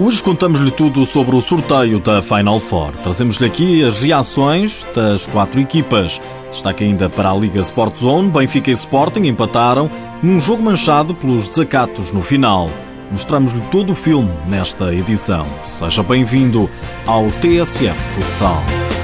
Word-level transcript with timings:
Hoje 0.00 0.22
contamos-lhe 0.22 0.70
tudo 0.70 1.04
sobre 1.04 1.36
o 1.36 1.42
sorteio 1.42 2.00
da 2.00 2.22
Final 2.22 2.58
Four. 2.58 2.92
Trazemos-lhe 3.02 3.46
aqui 3.46 3.84
as 3.84 4.00
reações 4.00 4.86
das 4.94 5.26
quatro 5.26 5.60
equipas. 5.60 6.18
Destaque 6.48 6.84
ainda 6.84 7.10
para 7.10 7.30
a 7.30 7.36
Liga 7.36 7.60
Sport 7.60 7.98
Zone. 7.98 8.30
Benfica 8.30 8.70
e 8.70 8.72
Sporting 8.72 9.26
empataram 9.26 9.90
num 10.22 10.40
jogo 10.40 10.62
manchado 10.62 11.14
pelos 11.14 11.48
desacatos 11.48 12.12
no 12.12 12.22
final. 12.22 12.70
Mostramos-lhe 13.10 13.60
todo 13.70 13.92
o 13.92 13.94
filme 13.94 14.32
nesta 14.48 14.94
edição. 14.94 15.46
Seja 15.66 16.02
bem-vindo 16.02 16.70
ao 17.06 17.26
TSF 17.32 17.94
Futsal. 18.14 18.99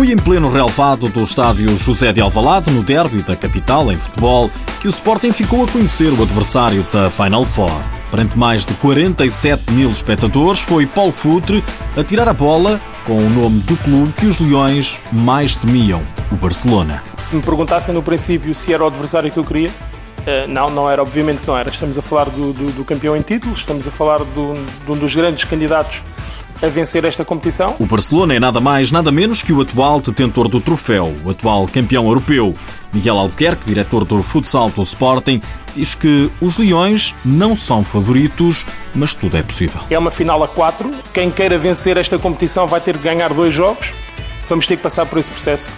Foi 0.00 0.12
em 0.12 0.16
pleno 0.16 0.48
relevado 0.48 1.10
do 1.10 1.22
estádio 1.22 1.76
José 1.76 2.10
de 2.10 2.22
Alvalade, 2.22 2.70
no 2.70 2.82
derby 2.82 3.20
da 3.20 3.36
capital, 3.36 3.92
em 3.92 3.96
futebol, 3.96 4.50
que 4.80 4.86
o 4.86 4.88
Sporting 4.88 5.30
ficou 5.30 5.62
a 5.62 5.68
conhecer 5.68 6.10
o 6.10 6.22
adversário 6.22 6.86
da 6.90 7.10
Final 7.10 7.44
Four. 7.44 7.70
Perante 8.10 8.38
mais 8.38 8.64
de 8.64 8.72
47 8.72 9.70
mil 9.72 9.90
espectadores, 9.90 10.58
foi 10.58 10.86
Paulo 10.86 11.12
Futre 11.12 11.62
a 11.94 12.02
tirar 12.02 12.26
a 12.28 12.32
bola 12.32 12.80
com 13.04 13.14
o 13.14 13.28
nome 13.28 13.60
do 13.60 13.76
clube 13.76 14.10
que 14.14 14.24
os 14.24 14.40
Leões 14.40 14.98
mais 15.12 15.54
temiam, 15.58 16.02
o 16.32 16.34
Barcelona. 16.36 17.02
Se 17.18 17.36
me 17.36 17.42
perguntassem 17.42 17.92
no 17.92 18.02
princípio 18.02 18.54
se 18.54 18.72
era 18.72 18.82
o 18.82 18.86
adversário 18.86 19.30
que 19.30 19.38
eu 19.38 19.44
queria, 19.44 19.70
eh, 20.26 20.46
não, 20.46 20.70
não 20.70 20.90
era, 20.90 21.02
obviamente 21.02 21.42
não 21.46 21.58
era. 21.58 21.68
Estamos 21.68 21.98
a 21.98 22.00
falar 22.00 22.30
do, 22.30 22.54
do, 22.54 22.72
do 22.72 22.84
campeão 22.86 23.14
em 23.14 23.20
títulos, 23.20 23.58
estamos 23.58 23.86
a 23.86 23.90
falar 23.90 24.20
do, 24.20 24.54
de 24.54 24.92
um 24.92 24.96
dos 24.96 25.14
grandes 25.14 25.44
candidatos 25.44 26.02
a 26.62 26.66
vencer 26.66 27.04
esta 27.04 27.24
competição. 27.24 27.76
O 27.78 27.86
Barcelona 27.86 28.34
é 28.34 28.40
nada 28.40 28.60
mais, 28.60 28.90
nada 28.90 29.10
menos 29.10 29.42
que 29.42 29.52
o 29.52 29.60
atual 29.60 30.00
detentor 30.00 30.48
do 30.48 30.60
troféu, 30.60 31.14
o 31.24 31.30
atual 31.30 31.66
campeão 31.68 32.06
europeu. 32.06 32.54
Miguel 32.92 33.18
Albuquerque, 33.18 33.66
diretor 33.66 34.04
do 34.04 34.22
futsal 34.22 34.68
do 34.70 34.82
Sporting, 34.82 35.40
diz 35.74 35.94
que 35.94 36.30
os 36.40 36.58
Leões 36.58 37.14
não 37.24 37.54
são 37.54 37.84
favoritos, 37.84 38.66
mas 38.94 39.14
tudo 39.14 39.36
é 39.36 39.42
possível. 39.42 39.80
É 39.88 39.98
uma 39.98 40.10
final 40.10 40.42
a 40.42 40.48
quatro. 40.48 40.90
Quem 41.12 41.30
queira 41.30 41.56
vencer 41.56 41.96
esta 41.96 42.18
competição 42.18 42.66
vai 42.66 42.80
ter 42.80 42.96
que 42.96 43.04
ganhar 43.04 43.32
dois 43.32 43.52
jogos. 43.54 43.92
Vamos 44.48 44.66
ter 44.66 44.76
que 44.76 44.82
passar 44.82 45.06
por 45.06 45.18
esse 45.18 45.30
processo. 45.30 45.70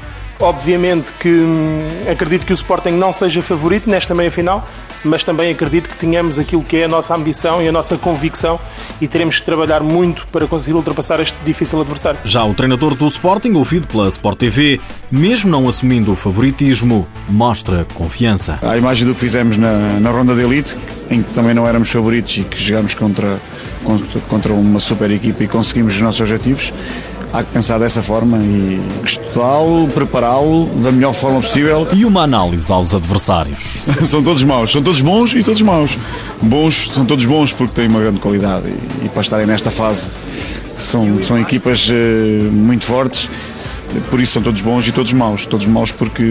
Obviamente 0.43 1.13
que 1.21 1.29
hum, 1.29 1.89
acredito 2.11 2.45
que 2.45 2.53
o 2.53 2.55
Sporting 2.55 2.91
não 2.91 3.13
seja 3.13 3.41
favorito 3.41 3.89
nesta 3.89 4.13
meia-final, 4.13 4.67
mas 5.05 5.23
também 5.23 5.53
acredito 5.53 5.89
que 5.89 5.97
tenhamos 5.97 6.37
aquilo 6.39 6.63
que 6.63 6.79
é 6.79 6.85
a 6.85 6.89
nossa 6.89 7.15
ambição 7.15 7.63
e 7.63 7.69
a 7.69 7.73
nossa 7.73 7.97
convicção 7.97 8.59
e 9.01 9.07
teremos 9.07 9.39
que 9.39 9.45
trabalhar 9.45 9.83
muito 9.83 10.27
para 10.33 10.47
conseguir 10.49 10.75
ultrapassar 10.75 11.21
este 11.21 11.37
difícil 11.45 11.81
adversário. 11.81 12.19
Já 12.25 12.45
o 12.45 12.55
treinador 12.55 12.97
do 12.97 13.07
Sporting, 13.07 13.53
ouvido 13.53 13.87
pela 13.87 14.09
Sport 14.09 14.39
TV, 14.39 14.81
mesmo 15.11 15.51
não 15.51 15.69
assumindo 15.69 16.13
o 16.13 16.17
favoritismo, 16.17 17.07
mostra 17.29 17.87
confiança. 17.95 18.59
A 18.63 18.77
imagem 18.77 19.07
do 19.07 19.15
que 19.15 19.21
fizemos 19.21 19.57
na, 19.57 20.01
na 20.01 20.11
ronda 20.11 20.35
de 20.35 20.43
elite, 20.43 20.77
em 21.09 21.23
que 21.23 21.33
também 21.35 21.55
não 21.55 21.67
éramos 21.69 21.91
favoritos 21.91 22.37
e 22.39 22.43
que 22.43 22.61
jogámos 22.61 22.95
contra, 22.95 23.39
contra, 23.85 24.21
contra 24.23 24.53
uma 24.53 24.81
super 24.81 25.11
equipa 25.11 25.45
e 25.45 25.49
conseguimos 25.49 25.95
os 25.95 26.01
nossos 26.01 26.21
objetivos, 26.21 26.73
há 27.33 27.43
que 27.43 27.53
pensar 27.53 27.79
dessa 27.79 28.03
forma 28.03 28.39
e 28.39 28.81
estudá-lo, 29.05 29.89
prepará-lo 29.89 30.67
da 30.83 30.93
melhor 30.93 31.15
forma 31.15 31.41
possível. 31.41 31.89
E 31.93 32.05
uma 32.05 32.23
análise 32.23 32.71
aos 32.71 32.95
adversários. 32.95 33.79
são 34.05 34.23
todos 34.23 34.43
maus, 34.43 34.71
são 34.71 34.83
todos 34.83 35.01
bons 35.01 35.35
e 35.35 35.43
todos 35.43 35.63
maus. 35.63 35.97
Bons, 36.43 36.91
são 36.93 37.07
todos 37.07 37.25
bons 37.25 37.53
porque 37.53 37.75
têm 37.75 37.89
uma 37.89 38.01
grande 38.01 38.21
qualidade 38.21 38.69
e, 38.69 39.07
e 39.07 39.09
para 39.09 39.23
estarem 39.23 39.47
nesta 39.47 39.71
fase 39.71 40.11
são, 40.77 41.23
são 41.23 41.39
equipas 41.39 41.89
uh, 41.89 42.53
muito 42.53 42.85
fortes. 42.85 43.31
Por 44.09 44.21
isso 44.21 44.33
são 44.33 44.43
todos 44.43 44.63
bons 44.63 44.89
e 44.89 44.93
todos 44.93 45.13
maus. 45.13 45.45
Todos 45.45 45.67
maus 45.67 45.93
porque 45.93 46.23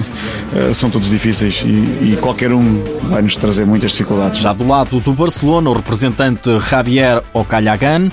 são 0.72 0.88
todos 0.88 1.10
difíceis 1.10 1.62
e, 1.62 2.12
e 2.12 2.18
qualquer 2.18 2.50
um 2.50 2.82
vai 3.10 3.20
nos 3.20 3.36
trazer 3.36 3.66
muitas 3.66 3.90
dificuldades. 3.90 4.40
Já 4.40 4.54
do 4.54 4.66
lado 4.66 4.98
do 5.00 5.12
Barcelona, 5.12 5.68
o 5.68 5.74
representante 5.74 6.48
Javier 6.60 7.22
Ocalhagan 7.34 8.08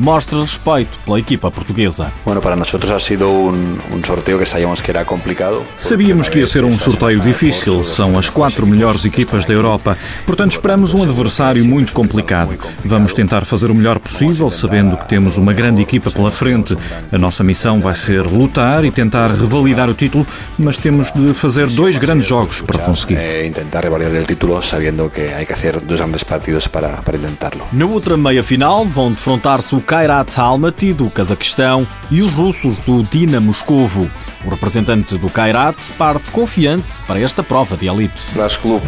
mostra 0.00 0.40
respeito 0.40 0.98
pela 1.04 1.18
equipa 1.18 1.50
portuguesa. 1.50 2.10
Bueno, 2.24 2.40
para 2.40 2.56
nosotros 2.56 2.90
ha 2.90 2.98
sido 2.98 3.30
un, 3.30 3.78
un 3.92 4.04
sorteo 4.04 4.38
que 4.38 4.46
sabíamos 4.46 4.82
que 4.82 4.90
era 4.90 5.04
complicado. 5.04 5.62
Sabíamos 5.78 6.28
que 6.28 6.40
ia 6.40 6.46
ser 6.46 6.64
um 6.64 6.76
sorteio 6.76 7.20
difícil, 7.20 7.84
são 7.84 8.18
as 8.18 8.30
quatro 8.30 8.66
melhores 8.66 9.04
equipas 9.04 9.44
da 9.44 9.52
Europa, 9.52 9.96
portanto 10.26 10.52
esperamos 10.52 10.94
um 10.94 11.02
adversário 11.02 11.64
muito 11.64 11.92
complicado. 11.92 12.58
Vamos 12.84 13.12
tentar 13.14 13.44
fazer 13.44 13.70
o 13.70 13.74
melhor 13.74 13.98
possível, 13.98 14.50
sabendo 14.50 14.96
que 14.96 15.08
temos 15.08 15.36
uma 15.36 15.52
grande 15.52 15.82
equipa 15.82 16.10
pela 16.10 16.30
frente. 16.30 16.76
A 17.12 17.18
nossa 17.18 17.44
missão 17.44 17.78
vai 17.78 17.94
ser 17.94 18.22
lutar 18.26 18.84
e 18.84 18.90
tentar 18.90 19.30
revalidar 19.30 19.88
o 19.88 19.94
título, 19.94 20.26
mas 20.58 20.76
temos 20.76 21.12
de 21.12 21.34
fazer 21.34 21.66
dois 21.68 21.98
grandes 21.98 22.26
jogos 22.26 22.62
para 22.62 22.78
conseguir. 22.78 23.16
É 23.16 23.50
tentar 23.50 23.82
revalidar 23.82 24.22
o 24.22 24.26
título, 24.26 24.62
sabendo 24.62 25.10
que 25.10 25.22
há 25.22 25.44
que 25.44 25.46
fazer 25.46 25.80
dois 25.80 26.00
grandes 26.00 26.24
partidos 26.24 26.66
para, 26.66 26.88
para 27.02 27.18
tentarlo. 27.18 27.64
Na 27.72 27.84
outra 27.86 28.16
meia 28.16 28.42
final 28.42 28.84
vão 28.86 29.12
defrontar-se 29.12 29.74
o 29.74 29.80
Kairat 29.90 30.38
Almaty, 30.38 30.92
do 30.92 31.10
Cazaquistão, 31.10 31.84
e 32.12 32.22
os 32.22 32.30
russos 32.34 32.80
do 32.80 33.02
Dina 33.02 33.40
Moscovo. 33.40 34.08
O 34.44 34.48
representante 34.48 35.18
do 35.18 35.28
Kairat 35.28 35.76
parte 35.98 36.30
confiante 36.30 36.86
para 37.08 37.18
esta 37.18 37.42
prova 37.42 37.76
de 37.76 37.88
elite. 37.88 38.22
Nosso 38.36 38.60
clube 38.60 38.86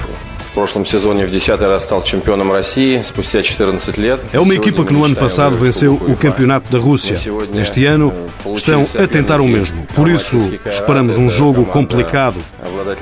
é 4.33 4.39
uma 4.39 4.55
equipa 4.55 4.85
que 4.85 4.93
no 4.93 5.05
ano 5.05 5.17
passado 5.17 5.57
venceu 5.57 5.95
o 5.95 6.15
campeonato 6.15 6.71
da 6.71 6.79
Rússia. 6.79 7.17
Este 7.55 7.85
ano 7.87 8.13
estão 8.55 8.87
a 9.03 9.09
tentar 9.09 9.41
o 9.41 9.49
mesmo. 9.49 9.85
Por 9.95 10.09
isso, 10.09 10.37
esperamos 10.67 11.19
um 11.19 11.29
jogo 11.29 11.65
complicado. 11.65 12.37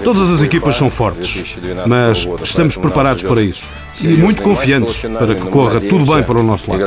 Todas 0.03 0.31
as 0.31 0.41
equipas 0.41 0.77
são 0.77 0.89
fortes, 0.89 1.59
mas 1.87 2.27
estamos 2.43 2.79
preparados 2.79 3.25
para 3.25 3.43
isso 3.43 3.69
e 4.01 4.09
muito 4.09 4.41
confiantes 4.43 5.03
para 5.19 5.35
que 5.35 5.43
corra 5.49 5.81
tudo 5.81 6.07
bem 6.07 6.23
para 6.23 6.39
o 6.39 6.43
nosso 6.43 6.71
lado 6.71 6.83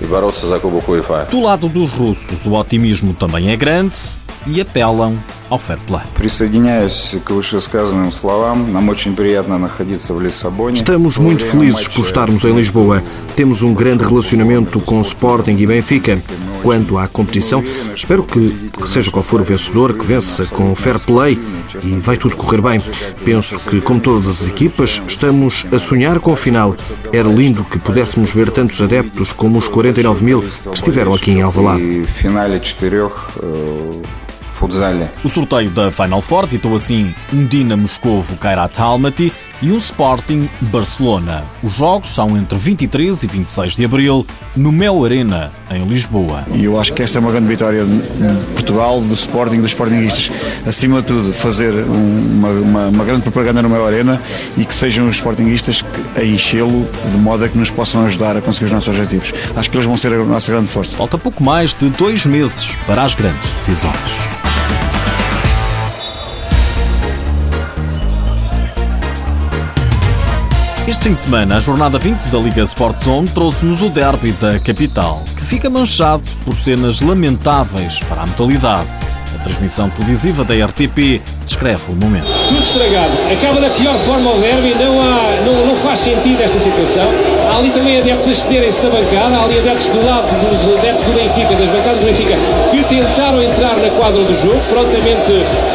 e 0.00 0.04
бороться 0.04 0.46
за 0.46 0.58
Кубок 0.58 0.88
УЕФА. 0.88 1.28
Do 1.30 1.40
lado 1.40 1.68
dos 1.68 1.92
russos, 1.92 2.44
o 2.46 2.52
otimismo 2.52 3.14
também 3.14 3.50
é 3.50 3.56
grande 3.56 3.96
e 4.46 4.60
apelam 4.60 5.18
ao 5.51 5.59
fair 5.59 5.77
play. 5.85 6.01
Estamos 10.77 11.17
muito 11.17 11.45
felizes 11.45 11.87
por 11.89 12.05
estarmos 12.05 12.45
em 12.45 12.55
Lisboa. 12.55 13.03
Temos 13.35 13.61
um 13.61 13.73
grande 13.73 14.03
relacionamento 14.03 14.79
com 14.79 14.97
o 14.97 15.01
Sporting 15.01 15.57
e 15.57 15.67
Benfica. 15.67 16.19
Quando 16.63 16.97
há 16.97 17.07
competição, 17.07 17.63
espero 17.93 18.23
que, 18.23 18.69
que 18.69 18.89
seja 18.89 19.11
qual 19.11 19.23
for 19.23 19.41
o 19.41 19.43
vencedor, 19.43 19.97
que 19.97 20.05
vença 20.05 20.45
com 20.45 20.73
fair 20.75 20.99
play 20.99 21.37
e 21.83 21.89
vai 21.99 22.15
tudo 22.17 22.37
correr 22.37 22.61
bem. 22.61 22.79
Penso 23.25 23.59
que, 23.59 23.81
como 23.81 23.99
todas 23.99 24.27
as 24.27 24.47
equipas, 24.47 25.01
estamos 25.07 25.65
a 25.73 25.79
sonhar 25.79 26.19
com 26.19 26.31
o 26.31 26.35
final. 26.35 26.75
Era 27.11 27.27
lindo 27.27 27.63
que 27.65 27.79
pudéssemos 27.79 28.31
ver 28.31 28.51
tantos 28.51 28.79
adeptos 28.79 29.33
como 29.33 29.59
os 29.59 29.67
49 29.67 30.23
mil 30.23 30.41
que 30.41 30.75
estiveram 30.75 31.13
aqui 31.13 31.31
em 31.31 31.41
Alvalade. 31.41 32.05
O 35.23 35.29
sorteio 35.29 35.69
da 35.71 35.91
Final 35.91 36.21
Four 36.21 36.47
ditou 36.47 36.75
assim 36.75 37.13
um 37.33 37.45
Dina 37.45 37.75
Moscovo 37.75 38.35
Kairat 38.37 38.79
Almaty 38.79 39.33
e 39.61 39.71
um 39.71 39.77
Sporting 39.77 40.49
Barcelona. 40.61 41.43
Os 41.61 41.75
jogos 41.75 42.13
são 42.13 42.35
entre 42.35 42.57
23 42.57 43.23
e 43.23 43.27
26 43.27 43.75
de 43.75 43.85
abril 43.85 44.25
no 44.55 44.71
Mel 44.71 45.03
Arena, 45.05 45.51
em 45.69 45.85
Lisboa. 45.85 46.43
E 46.53 46.65
eu 46.65 46.79
acho 46.79 46.93
que 46.93 47.03
esta 47.03 47.19
é 47.19 47.21
uma 47.21 47.31
grande 47.31 47.47
vitória 47.47 47.85
de 47.85 48.53
Portugal, 48.53 49.01
do 49.01 49.13
Sporting, 49.13 49.61
dos 49.61 49.71
Sportingistas. 49.71 50.31
Acima 50.65 51.01
de 51.01 51.07
tudo, 51.07 51.33
fazer 51.33 51.73
uma, 51.73 52.49
uma, 52.49 52.87
uma 52.87 53.05
grande 53.05 53.21
propaganda 53.21 53.61
no 53.61 53.69
Mel 53.69 53.85
Arena 53.85 54.19
e 54.57 54.65
que 54.65 54.73
sejam 54.73 55.07
os 55.07 55.15
Sportingistas 55.15 55.85
a 56.15 56.23
enchê-lo 56.23 56.87
de 57.11 57.17
modo 57.17 57.45
a 57.45 57.49
que 57.49 57.57
nos 57.57 57.69
possam 57.69 58.03
ajudar 58.05 58.35
a 58.35 58.41
conseguir 58.41 58.65
os 58.65 58.71
nossos 58.71 58.89
objetivos. 58.89 59.33
Acho 59.55 59.69
que 59.69 59.77
eles 59.77 59.85
vão 59.85 59.97
ser 59.97 60.13
a 60.13 60.23
nossa 60.23 60.51
grande 60.51 60.67
força. 60.67 60.97
Falta 60.97 61.17
pouco 61.17 61.43
mais 61.43 61.75
de 61.75 61.89
dois 61.89 62.25
meses 62.25 62.75
para 62.87 63.03
as 63.03 63.13
grandes 63.13 63.53
decisões. 63.53 64.50
Este 70.91 71.05
fim 71.05 71.13
de 71.13 71.21
semana, 71.21 71.55
a 71.55 71.59
jornada 71.61 71.97
20 71.97 72.19
da 72.23 72.37
Liga 72.37 72.63
Sport 72.63 73.05
Zone 73.05 73.25
trouxe-nos 73.29 73.81
o 73.81 73.87
derby 73.87 74.33
da 74.33 74.59
capital, 74.59 75.23
que 75.37 75.41
fica 75.41 75.69
manchado 75.69 76.21
por 76.43 76.53
cenas 76.53 76.99
lamentáveis 76.99 77.99
para 78.09 78.23
a 78.23 78.27
modalidade. 78.27 78.89
A 79.33 79.41
transmissão 79.41 79.89
televisiva 79.89 80.43
da 80.43 80.53
RTP 80.53 81.21
descreve 81.45 81.81
o 81.87 81.95
momento. 81.95 82.29
Tudo 82.49 82.61
estragado. 82.61 83.13
Acaba 83.31 83.61
da 83.61 83.69
pior 83.69 83.97
forma 83.99 84.31
o 84.31 84.41
derby, 84.41 84.75
não, 84.75 85.01
há, 85.01 85.41
não, 85.45 85.67
não 85.67 85.75
faz 85.77 85.99
sentido 85.99 86.41
esta 86.41 86.59
situação. 86.59 87.07
Há 87.49 87.57
ali 87.57 87.69
também 87.69 87.97
adeptos 87.97 88.27
a 88.27 88.35
cederem-se 88.35 88.81
da 88.81 88.89
bancada, 88.89 89.37
há 89.37 89.43
ali 89.45 89.59
adeptos 89.59 89.87
do 89.87 90.05
lado 90.05 90.27
dos 90.27 90.77
adeptos 90.77 91.05
do 91.05 91.13
Benfica, 91.13 91.55
das 91.55 91.69
bancadas 91.69 91.99
do 92.01 92.05
Benfica, 92.05 92.35
que 92.71 92.83
tentaram 92.83 93.41
entrar 93.41 93.77
na 93.77 93.89
quadra 93.91 94.21
do 94.21 94.35
jogo. 94.35 94.59
Prontamente, 94.69 95.31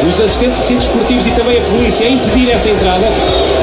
os 0.07 0.21
assistentes 0.21 0.57
de 0.57 0.61
recintos 0.61 0.85
esportivos 0.85 1.25
e 1.25 1.31
também 1.31 1.46
polícia 1.87 2.05
a 2.05 2.09
impedir 2.09 2.49
essa 2.49 2.69
entrada. 2.69 3.07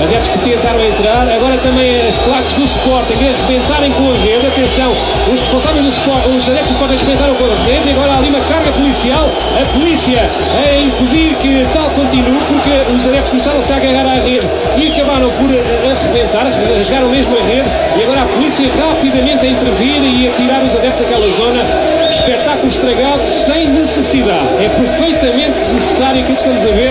Adeptos 0.02 0.30
que 0.30 0.38
tentaram 0.38 0.80
entrar, 0.82 1.28
agora 1.28 1.58
também 1.58 2.00
as 2.06 2.16
placas 2.18 2.54
do 2.54 2.64
Sporting 2.64 3.12
a 3.12 3.30
arrebentarem 3.30 3.92
com 3.92 4.10
a 4.10 4.14
rede, 4.14 4.46
atenção, 4.46 4.90
os 5.30 5.40
responsáveis 5.40 5.84
do 5.84 5.90
Sport, 5.90 6.26
os 6.26 6.48
adeptos 6.48 6.70
do 6.70 6.74
Sporting 6.74 6.94
arrebentaram 6.94 7.34
com 7.34 7.44
a 7.44 7.64
rede, 7.64 7.90
agora 7.90 8.12
há 8.12 8.18
ali 8.18 8.28
uma 8.30 8.40
carga 8.40 8.72
policial, 8.72 9.28
a 9.60 9.64
polícia 9.72 10.22
a 10.24 10.80
impedir 10.80 11.34
que 11.36 11.66
tal 11.74 11.90
continue, 11.90 12.40
porque 12.48 12.96
os 12.96 13.06
adeptos 13.06 13.30
começaram-se 13.30 13.72
a 13.72 13.76
agarrar 13.76 14.06
à 14.08 14.14
rede 14.14 14.48
e 14.78 14.88
acabaram 14.88 15.30
por 15.30 15.50
arrebentar, 15.52 16.46
rasgaram 16.76 17.08
mesmo 17.10 17.36
a 17.36 17.42
rede, 17.44 17.68
e 17.96 18.02
agora 18.02 18.22
a 18.22 18.26
polícia 18.26 18.66
rapidamente 18.72 19.44
a 19.44 19.50
intervir 19.50 20.02
e 20.02 20.28
a 20.28 20.32
tirar 20.32 20.62
os 20.62 20.74
adeptos 20.74 21.00
daquela 21.00 21.28
zona. 21.28 21.93
Espetáculo 22.24 22.68
estragado 22.68 23.22
sem 23.44 23.68
necessidade. 23.68 24.48
É 24.56 24.70
perfeitamente 24.70 25.58
desnecessário 25.58 26.22
aquilo 26.22 26.36
que 26.36 26.42
estamos 26.42 26.62
a 26.62 26.74
ver 26.74 26.90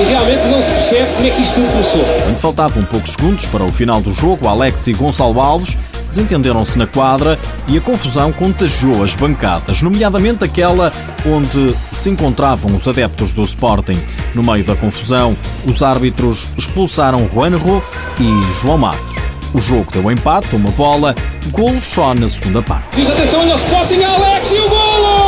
e 0.00 0.04
realmente 0.04 0.46
não 0.46 0.62
se 0.62 0.70
percebe 0.70 1.12
como 1.14 1.26
é 1.26 1.30
que 1.30 1.42
isto 1.42 1.54
tudo 1.54 1.68
começou. 1.72 2.04
Quando 2.22 2.38
faltavam 2.38 2.84
poucos 2.84 3.10
segundos 3.10 3.46
para 3.46 3.64
o 3.64 3.72
final 3.72 4.00
do 4.00 4.12
jogo, 4.12 4.46
Alex 4.46 4.86
e 4.86 4.92
Gonçalo 4.92 5.40
Alves 5.40 5.76
desentenderam-se 6.08 6.78
na 6.78 6.86
quadra 6.86 7.36
e 7.66 7.76
a 7.76 7.80
confusão 7.80 8.32
contagiou 8.32 9.02
as 9.02 9.16
bancadas, 9.16 9.82
nomeadamente 9.82 10.44
aquela 10.44 10.92
onde 11.26 11.74
se 11.92 12.08
encontravam 12.08 12.76
os 12.76 12.86
adeptos 12.86 13.32
do 13.32 13.42
Sporting. 13.42 14.00
No 14.32 14.44
meio 14.44 14.62
da 14.62 14.76
confusão, 14.76 15.36
os 15.66 15.82
árbitros 15.82 16.46
expulsaram 16.56 17.28
Juanjo 17.28 17.82
e 18.20 18.52
João 18.62 18.78
Matos. 18.78 19.37
O 19.54 19.60
jogo 19.60 19.86
deu 19.90 20.10
empate, 20.10 20.54
uma 20.54 20.70
bola, 20.72 21.14
golo 21.50 21.80
só 21.80 22.12
na 22.14 22.28
segunda 22.28 22.62
parte. 22.62 22.96
Diz 22.96 23.08
atenção, 23.08 23.40
olha 23.40 23.54
o 23.54 23.58
Sporting, 23.58 24.02
Alex 24.02 24.52
e 24.52 24.58
o 24.58 24.68
golo! 24.68 25.27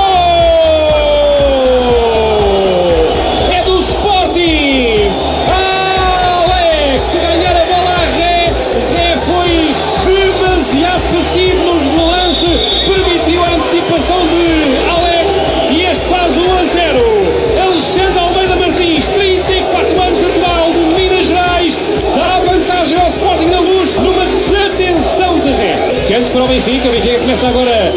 Para 26.30 26.44
o 26.44 26.48
Benfica. 26.48 26.88
O 26.88 26.92
Benfica 26.92 27.18
começa 27.18 27.48
agora 27.48 27.92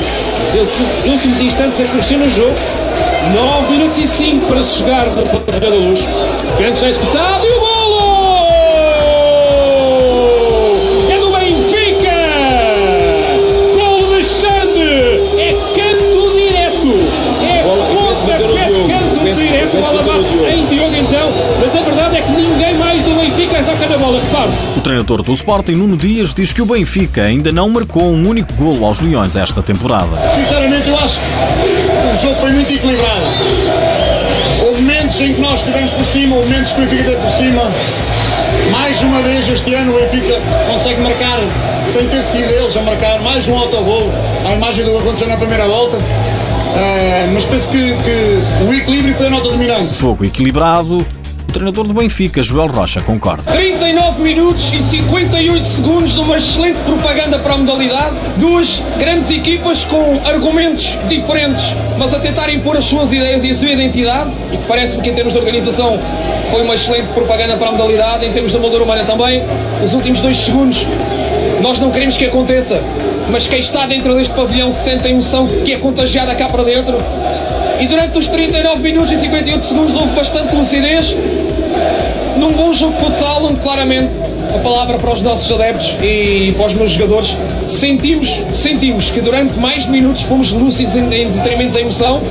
os 0.48 1.12
últimos 1.12 1.42
instantes 1.42 1.80
a 1.80 1.86
crescer 1.86 2.18
no 2.18 2.30
jogo. 2.30 2.56
9 3.34 3.72
minutos 3.72 3.98
e 3.98 4.08
5 4.08 4.46
para 4.48 4.64
se 4.64 4.80
jogar 4.80 5.08
no 5.08 5.24
Porto 5.24 5.60
da 5.60 5.70
Luz. 5.70 6.08
Grande 6.58 6.80
já 6.80 6.90
executado 6.90 7.46
e 7.46 7.52
o 7.52 7.60
golo! 7.60 7.73
Treinador 25.14 25.22
do 25.22 25.34
Sporting, 25.34 25.74
Nuno 25.74 25.96
Dias, 25.96 26.34
diz 26.34 26.52
que 26.52 26.62
o 26.62 26.66
Benfica 26.66 27.22
ainda 27.22 27.52
não 27.52 27.70
marcou 27.70 28.04
um 28.04 28.28
único 28.28 28.52
golo 28.54 28.86
aos 28.86 29.00
Leões 29.00 29.36
esta 29.36 29.62
temporada. 29.62 30.18
Sinceramente, 30.34 30.90
eu 30.90 30.98
acho 30.98 31.20
que 31.20 32.14
o 32.14 32.22
jogo 32.22 32.42
foi 32.42 32.52
muito 32.52 32.74
equilibrado. 32.74 33.22
Houve 34.66 34.82
momentos 34.82 35.20
em 35.22 35.34
que 35.34 35.42
nós 35.42 35.60
estivemos 35.60 35.92
por 35.92 36.06
cima, 36.06 36.36
houve 36.36 36.50
momentos 36.50 36.72
que 36.72 36.82
o 36.82 36.86
Benfica 36.86 37.10
esteve 37.12 37.22
por 37.22 37.38
cima. 37.38 37.72
Mais 38.72 39.02
uma 39.04 39.22
vez 39.22 39.48
este 39.50 39.74
ano 39.76 39.96
o 39.96 40.00
Benfica 40.00 40.40
consegue 40.72 41.02
marcar, 41.02 41.40
sem 41.88 42.08
ter 42.08 42.24
sido 42.24 42.50
eles 42.50 42.76
a 42.76 42.82
marcar, 42.82 43.22
mais 43.22 43.48
um 43.48 43.58
autogol, 43.58 44.12
à 44.48 44.54
imagem 44.54 44.86
do 44.86 44.92
que 44.92 44.98
aconteceu 44.98 45.28
na 45.28 45.38
primeira 45.38 45.68
volta. 45.68 45.98
Uh, 45.98 47.32
mas 47.34 47.46
penso 47.46 47.70
que, 47.70 47.96
que 47.98 48.66
o 48.68 48.74
equilíbrio 48.74 49.16
foi 49.16 49.28
a 49.28 49.30
nota 49.30 49.50
dominante. 49.50 50.00
Jogo 50.00 50.26
equilibrado, 50.26 51.06
treinador 51.54 51.88
do 51.88 51.94
Benfica, 51.94 52.42
Joel 52.42 52.68
Rocha, 52.68 53.00
concorda. 53.00 53.52
39 53.52 54.22
minutos 54.22 54.74
e 54.74 54.82
58 54.82 55.68
segundos 55.68 56.14
de 56.14 56.20
uma 56.20 56.38
excelente 56.38 56.80
propaganda 56.80 57.38
para 57.38 57.54
a 57.54 57.58
modalidade. 57.58 58.16
Duas 58.38 58.82
grandes 58.98 59.30
equipas 59.30 59.84
com 59.86 60.20
argumentos 60.26 60.98
diferentes, 61.08 61.64
mas 61.98 62.12
a 62.14 62.20
tentarem 62.20 62.60
pôr 62.60 62.76
as 62.76 62.86
suas 62.86 63.14
ideias 63.14 63.44
e 63.44 63.52
a 63.52 63.56
sua 63.56 63.70
identidade. 63.70 64.32
E 64.52 64.58
que 64.58 64.68
parece-me 64.68 65.04
que, 65.04 65.10
em 65.12 65.14
termos 65.14 65.34
de 65.34 65.40
organização, 65.40 66.00
foi 66.50 66.64
uma 66.64 66.74
excelente 66.74 67.08
propaganda 67.14 67.56
para 67.56 67.70
a 67.70 67.72
modalidade. 67.72 68.26
Em 68.26 68.34
termos 68.34 68.52
de 68.52 68.58
moldura 68.58 68.84
humana 68.84 69.04
também. 69.04 69.44
Os 69.84 69.94
últimos 69.94 70.22
dois 70.22 70.38
segundos, 70.38 70.88
nós 71.62 71.80
não 71.80 71.92
queremos 71.92 72.18
que 72.18 72.26
aconteça, 72.26 72.82
mas 73.30 73.46
quem 73.46 73.60
está 73.60 73.86
dentro 73.86 74.16
deste 74.16 74.34
pavilhão 74.34 74.74
se 74.74 74.84
sente 74.84 75.06
a 75.06 75.10
emoção 75.10 75.46
que 75.48 75.74
é 75.74 75.78
contagiada 75.78 76.34
cá 76.34 76.50
para 76.50 76.64
dentro. 76.64 76.98
E 77.80 77.88
durante 77.88 78.18
os 78.18 78.28
39 78.28 78.82
minutos 78.82 79.12
e 79.12 79.18
58 79.18 79.66
segundos 79.66 79.96
houve 79.96 80.14
bastante 80.14 80.56
lucidez 80.56 81.16
num 82.44 82.52
bom 82.52 82.74
jogo 82.74 82.94
de 82.94 83.00
futsal, 83.00 83.46
onde 83.46 83.62
claramente 83.62 84.18
a 84.54 84.60
palavra 84.60 84.98
para 84.98 85.14
os 85.14 85.22
nossos 85.22 85.50
adeptos 85.50 85.96
e 86.02 86.54
para 86.58 86.68
os 86.68 86.74
meus 86.74 86.92
jogadores, 86.92 87.38
sentimos, 87.70 88.28
sentimos 88.54 89.10
que 89.10 89.22
durante 89.22 89.58
mais 89.58 89.86
minutos 89.88 90.24
fomos 90.24 90.52
lúcidos 90.52 90.94
em, 90.96 91.06
em 91.06 91.32
detrimento 91.32 91.72
da 91.72 91.80
emoção 91.80 92.22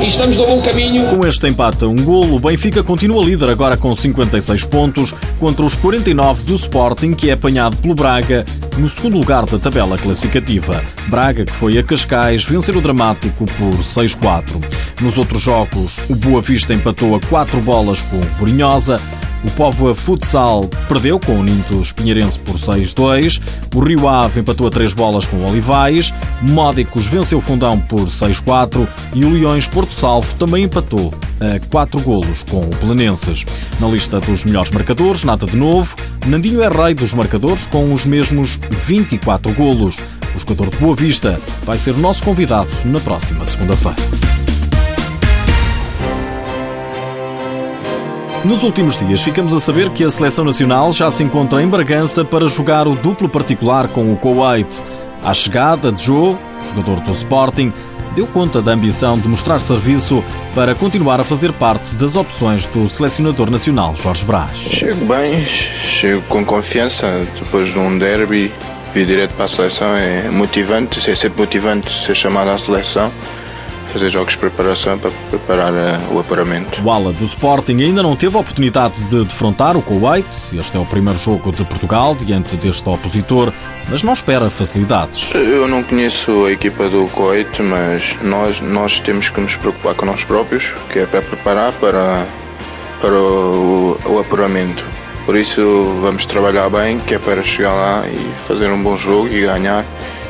e 0.00 0.06
estamos 0.06 0.36
no 0.36 0.46
bom 0.46 0.60
caminho. 0.62 1.08
Com 1.08 1.26
este 1.26 1.48
empate 1.48 1.84
a 1.84 1.88
um 1.88 1.96
golo, 1.96 2.36
o 2.36 2.38
Benfica 2.38 2.84
continua 2.84 3.24
líder 3.24 3.50
agora 3.50 3.76
com 3.76 3.92
56 3.92 4.64
pontos 4.66 5.12
contra 5.40 5.64
os 5.64 5.74
49 5.74 6.44
do 6.44 6.54
Sporting, 6.54 7.12
que 7.12 7.30
é 7.30 7.32
apanhado 7.32 7.76
pelo 7.78 7.94
Braga 7.94 8.44
no 8.78 8.88
segundo 8.88 9.18
lugar 9.18 9.46
da 9.46 9.58
tabela 9.58 9.98
classificativa. 9.98 10.80
Braga, 11.08 11.44
que 11.44 11.52
foi 11.52 11.76
a 11.76 11.82
Cascais, 11.82 12.44
vencer 12.44 12.76
o 12.76 12.80
dramático 12.80 13.44
por 13.44 13.74
6-4. 13.82 14.62
Nos 15.00 15.18
outros 15.18 15.42
jogos, 15.42 15.98
o 16.08 16.14
Boa 16.14 16.40
Vista 16.40 16.72
empatou 16.72 17.16
a 17.16 17.20
4 17.20 17.60
bolas 17.60 18.00
com 18.02 18.16
o 18.16 18.26
Borinhosa, 18.38 19.00
o 19.44 19.50
Póvoa 19.50 19.94
Futsal 19.94 20.68
perdeu 20.88 21.18
com 21.20 21.38
o 21.38 21.42
Nintos 21.42 21.92
Pinheirense 21.92 22.38
por 22.38 22.56
6-2. 22.56 23.40
O 23.74 23.80
Rio 23.80 24.08
Ave 24.08 24.40
empatou 24.40 24.66
a 24.66 24.70
3 24.70 24.92
bolas 24.94 25.26
com 25.26 25.36
o 25.36 25.48
Olivais. 25.48 26.12
Módicos 26.42 27.06
venceu 27.06 27.38
o 27.38 27.40
Fundão 27.40 27.78
por 27.80 28.06
6-4. 28.06 28.86
E 29.14 29.24
o 29.24 29.30
Leões 29.30 29.66
Porto 29.66 29.92
Salvo 29.92 30.34
também 30.34 30.64
empatou 30.64 31.12
a 31.40 31.60
4 31.68 32.00
golos 32.00 32.42
com 32.44 32.60
o 32.60 32.70
Belenenses. 32.80 33.44
Na 33.78 33.88
lista 33.88 34.20
dos 34.20 34.44
melhores 34.44 34.70
marcadores, 34.70 35.24
nada 35.24 35.46
de 35.46 35.56
novo. 35.56 35.94
Nandinho 36.26 36.62
é 36.62 36.68
rei 36.68 36.94
dos 36.94 37.14
marcadores 37.14 37.66
com 37.66 37.92
os 37.92 38.04
mesmos 38.04 38.58
24 38.86 39.52
golos. 39.52 39.96
O 40.34 40.38
jogador 40.38 40.70
de 40.70 40.76
Boa 40.76 40.94
Vista 40.94 41.40
vai 41.64 41.78
ser 41.78 41.96
nosso 41.96 42.22
convidado 42.22 42.68
na 42.84 43.00
próxima 43.00 43.46
segunda-feira. 43.46 44.35
Nos 48.46 48.62
últimos 48.62 48.96
dias 48.96 49.22
ficamos 49.22 49.52
a 49.52 49.58
saber 49.58 49.90
que 49.90 50.04
a 50.04 50.08
seleção 50.08 50.44
nacional 50.44 50.92
já 50.92 51.10
se 51.10 51.20
encontra 51.20 51.60
em 51.60 51.66
Bragança 51.66 52.24
para 52.24 52.46
jogar 52.46 52.86
o 52.86 52.94
duplo 52.94 53.28
particular 53.28 53.88
com 53.88 54.12
o 54.12 54.16
Kuwait. 54.16 54.68
À 55.20 55.34
chegada 55.34 55.90
de 55.90 56.04
Joe, 56.04 56.36
jogador 56.68 57.00
do 57.00 57.10
Sporting, 57.10 57.72
deu 58.14 58.24
conta 58.28 58.62
da 58.62 58.70
ambição 58.70 59.18
de 59.18 59.26
mostrar 59.26 59.58
serviço 59.58 60.22
para 60.54 60.76
continuar 60.76 61.20
a 61.20 61.24
fazer 61.24 61.52
parte 61.54 61.92
das 61.96 62.14
opções 62.14 62.68
do 62.68 62.88
selecionador 62.88 63.50
nacional 63.50 63.96
Jorge 63.96 64.24
Brás. 64.24 64.56
Chego 64.56 65.04
bem, 65.06 65.44
chego 65.44 66.22
com 66.28 66.44
confiança 66.44 67.26
depois 67.40 67.72
de 67.72 67.78
um 67.80 67.98
derby 67.98 68.52
vir 68.94 69.06
direto 69.06 69.34
para 69.34 69.46
a 69.46 69.48
seleção 69.48 69.88
é 69.96 70.30
motivante, 70.30 71.10
é 71.10 71.14
sempre 71.16 71.40
motivante 71.40 71.90
ser 71.90 72.14
chamado 72.14 72.50
à 72.50 72.56
seleção 72.56 73.10
fazer 73.96 74.10
jogos 74.10 74.34
de 74.34 74.38
preparação 74.38 74.98
para 74.98 75.10
preparar 75.30 75.72
eh, 75.72 75.98
o 76.12 76.20
aparamento. 76.20 76.82
O 76.84 76.90
ala 76.90 77.14
do 77.14 77.24
Sporting 77.24 77.80
ainda 77.80 78.02
não 78.02 78.14
teve 78.14 78.36
a 78.36 78.40
oportunidade 78.40 79.02
de 79.06 79.24
defrontar 79.24 79.74
o 79.74 79.80
Kuwait. 79.80 80.26
Este 80.52 80.76
é 80.76 80.80
o 80.80 80.84
primeiro 80.84 81.18
jogo 81.18 81.50
de 81.50 81.64
Portugal 81.64 82.14
diante 82.14 82.56
deste 82.56 82.86
opositor, 82.86 83.50
mas 83.88 84.02
não 84.02 84.12
espera 84.12 84.50
facilidades. 84.50 85.30
Eu 85.32 85.66
não 85.66 85.82
conheço 85.82 86.44
a 86.44 86.52
equipa 86.52 86.90
do 86.90 87.06
Kuwait, 87.06 87.62
mas 87.62 88.14
nós, 88.22 88.60
nós 88.60 89.00
temos 89.00 89.30
que 89.30 89.40
nos 89.40 89.56
preocupar 89.56 89.94
com 89.94 90.04
nós 90.04 90.22
próprios, 90.24 90.74
que 90.92 90.98
é 90.98 91.06
para 91.06 91.22
preparar 91.22 91.72
para, 91.72 92.26
para 93.00 93.14
o, 93.14 93.98
o 94.04 94.18
apuramento. 94.18 94.84
Por 95.24 95.36
isso 95.36 95.98
vamos 96.02 96.26
trabalhar 96.26 96.68
bem, 96.68 97.00
que 97.00 97.14
é 97.14 97.18
para 97.18 97.42
chegar 97.42 97.72
lá 97.72 98.04
e 98.06 98.46
fazer 98.46 98.70
um 98.70 98.82
bom 98.82 98.96
jogo 98.96 99.28
e 99.28 99.40
ganhar 99.40 99.86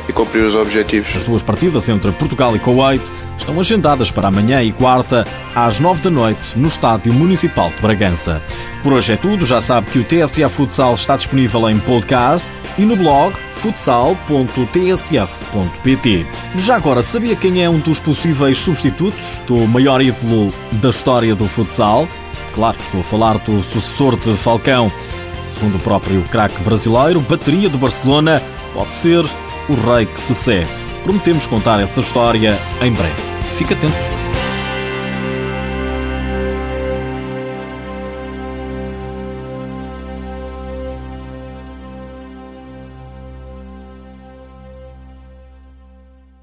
e 0.07 0.13
cumprir 0.13 0.43
os 0.43 0.55
objetivos. 0.55 1.15
As 1.15 1.23
duas 1.23 1.41
partidas 1.41 1.89
entre 1.89 2.11
Portugal 2.11 2.55
e 2.55 2.59
Kuwait 2.59 3.03
estão 3.37 3.59
agendadas 3.59 4.11
para 4.11 4.27
amanhã 4.27 4.61
e 4.63 4.71
quarta, 4.71 5.25
às 5.55 5.79
nove 5.79 6.01
da 6.01 6.09
noite, 6.09 6.57
no 6.57 6.67
Estádio 6.67 7.13
Municipal 7.13 7.69
de 7.69 7.81
Bragança. 7.81 8.41
Por 8.83 8.93
hoje 8.93 9.13
é 9.13 9.15
tudo, 9.15 9.45
já 9.45 9.61
sabe 9.61 9.87
que 9.87 9.99
o 9.99 10.03
TSF 10.03 10.55
Futsal 10.55 10.93
está 10.93 11.15
disponível 11.15 11.69
em 11.69 11.79
podcast 11.79 12.49
e 12.77 12.83
no 12.83 12.95
blog 12.95 13.35
futsal.tsf.pt. 13.51 16.25
Já 16.57 16.75
agora, 16.75 17.03
sabia 17.03 17.35
quem 17.35 17.63
é 17.63 17.69
um 17.69 17.79
dos 17.79 17.99
possíveis 17.99 18.57
substitutos 18.57 19.41
do 19.47 19.67
maior 19.67 20.01
ídolo 20.01 20.53
da 20.73 20.89
história 20.89 21.35
do 21.35 21.47
futsal? 21.47 22.07
Claro, 22.53 22.77
estou 22.79 23.01
a 23.01 23.03
falar 23.03 23.37
do 23.39 23.63
sucessor 23.63 24.15
de 24.15 24.35
Falcão. 24.37 24.91
Segundo 25.43 25.75
o 25.75 25.79
próprio 25.79 26.21
craque 26.23 26.61
brasileiro, 26.63 27.19
bateria 27.21 27.69
do 27.69 27.77
Barcelona 27.77 28.41
pode 28.73 28.93
ser 28.93 29.23
o 29.69 29.73
rei 29.73 30.05
que 30.05 30.19
se 30.19 30.33
segue. 30.33 30.69
Prometemos 31.03 31.47
contar 31.47 31.79
essa 31.79 31.99
história 31.99 32.57
em 32.81 32.91
breve. 32.91 33.21
Fique 33.57 33.73
atento. 33.73 34.16